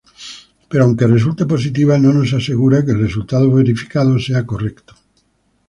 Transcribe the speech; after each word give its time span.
Pero, 0.69 0.81
aunque 0.83 1.13
resulte 1.15 1.51
positiva, 1.53 1.95
no 2.03 2.11
nos 2.17 2.31
asegura 2.39 2.83
que 2.83 2.91
el 2.95 3.01
resultado 3.07 3.51
verificado 3.59 4.11
sea 4.25 4.47
correcto. 4.51 4.91